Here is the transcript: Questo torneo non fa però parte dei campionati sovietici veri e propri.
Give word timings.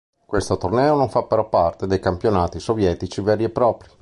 Questo 0.25 0.57
torneo 0.57 0.95
non 0.95 1.11
fa 1.11 1.25
però 1.27 1.47
parte 1.47 1.85
dei 1.85 1.99
campionati 1.99 2.59
sovietici 2.59 3.21
veri 3.21 3.43
e 3.43 3.51
propri. 3.51 3.89